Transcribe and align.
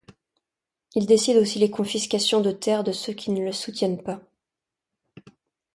Il 0.95 1.05
décide 1.05 1.37
aussi 1.37 1.59
les 1.59 1.69
confiscations 1.69 2.41
de 2.41 2.49
terres 2.49 2.83
de 2.83 2.91
ceux 2.91 3.13
qui 3.13 3.29
ne 3.29 3.45
le 3.45 3.51
soutiennent 3.51 4.01
pas. 4.01 4.19